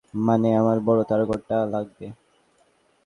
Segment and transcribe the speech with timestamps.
[0.19, 2.05] মানে, আমার বড় তারকাঁটা লাগবে।